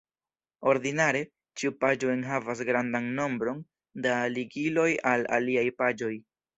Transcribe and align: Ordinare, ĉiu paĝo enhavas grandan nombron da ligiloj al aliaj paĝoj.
Ordinare, 0.69 1.21
ĉiu 1.61 1.75
paĝo 1.83 2.09
enhavas 2.15 2.65
grandan 2.71 3.13
nombron 3.23 3.63
da 4.09 4.19
ligiloj 4.35 4.91
al 5.15 5.33
aliaj 5.41 5.71
paĝoj. 5.83 6.15